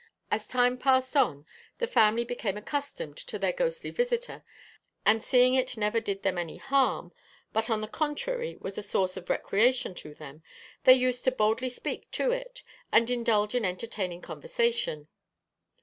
[0.31, 1.45] As time passed on
[1.77, 4.43] the family became accustomed to their ghostly visitor,
[5.05, 7.13] and seeing it never did them any harm,
[7.53, 10.41] but on the contrary was a source of recreation to them,
[10.85, 15.07] they used to boldly speak to it, and indulge in entertaining conversation.